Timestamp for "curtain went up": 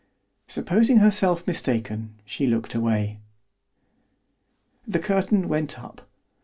4.97-6.09